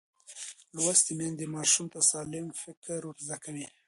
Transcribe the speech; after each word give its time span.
لوستې 0.75 1.11
میندې 1.19 1.45
ماشوم 1.55 1.85
ته 1.93 1.99
سالم 2.11 2.45
فکر 2.61 2.99
ورزده 3.05 3.37
کوي. 3.43 3.65